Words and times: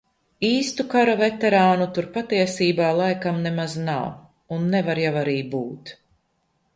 Īstu 0.47 0.83
kara 0.93 1.13
veterānu 1.19 1.85
tur 1.97 2.07
patiesībā 2.15 2.87
laikam 3.01 3.37
nemaz 3.43 3.75
nav. 3.83 4.07
Un 4.57 4.65
nevar 4.77 5.03
jau 5.05 5.13
arī 5.25 5.37
būt. 5.53 5.93